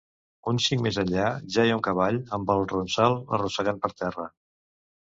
Un 0.51 0.61
xic 0.67 0.79
més 0.85 0.97
enllà, 1.03 1.27
jeia 1.57 1.77
un 1.81 1.83
cavall, 1.89 2.19
amb 2.39 2.51
el 2.57 2.67
ronsal 2.73 3.21
arrossegant 3.39 3.85
per 3.87 3.97
terra… 4.03 4.31